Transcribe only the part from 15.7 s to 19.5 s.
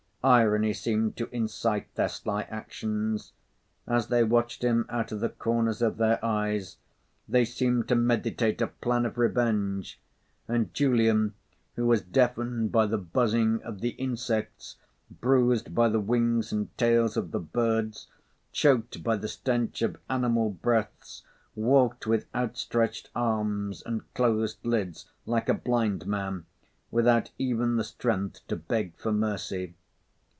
by the wings and tails of the birds, choked by the